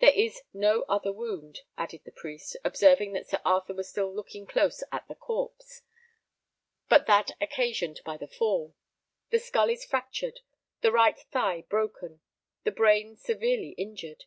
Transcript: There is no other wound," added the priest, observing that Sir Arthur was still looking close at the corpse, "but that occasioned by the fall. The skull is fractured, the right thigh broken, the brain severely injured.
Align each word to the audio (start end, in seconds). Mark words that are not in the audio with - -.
There 0.00 0.12
is 0.14 0.42
no 0.52 0.82
other 0.90 1.10
wound," 1.10 1.60
added 1.78 2.04
the 2.04 2.12
priest, 2.12 2.54
observing 2.62 3.14
that 3.14 3.30
Sir 3.30 3.40
Arthur 3.46 3.72
was 3.72 3.88
still 3.88 4.14
looking 4.14 4.44
close 4.46 4.84
at 4.92 5.08
the 5.08 5.14
corpse, 5.14 5.80
"but 6.90 7.06
that 7.06 7.30
occasioned 7.40 8.02
by 8.04 8.18
the 8.18 8.28
fall. 8.28 8.74
The 9.30 9.38
skull 9.38 9.70
is 9.70 9.86
fractured, 9.86 10.40
the 10.82 10.92
right 10.92 11.18
thigh 11.18 11.62
broken, 11.62 12.20
the 12.62 12.72
brain 12.72 13.16
severely 13.16 13.70
injured. 13.78 14.26